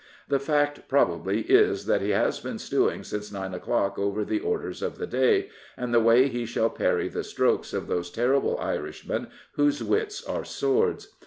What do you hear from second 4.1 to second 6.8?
the" Orders of the Day," and the way he shall